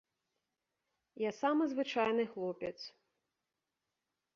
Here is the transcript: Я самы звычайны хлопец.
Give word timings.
Я 1.23 1.31
самы 1.41 1.63
звычайны 1.75 2.23
хлопец. 2.33 2.77